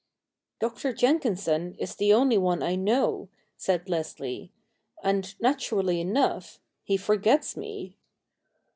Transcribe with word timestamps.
'Dr. 0.61 0.93
Jenkinson 0.93 1.75
is 1.75 1.93
the 1.95 2.11
only 2.11 2.35
one 2.39 2.63
I 2.63 2.73
know,' 2.73 3.29
said 3.55 3.87
Leslie,' 3.87 4.51
and, 5.03 5.39
naturally 5.39 6.01
enough, 6.01 6.57
he 6.83 6.97
forgets 6.97 7.55
me.' 7.55 7.97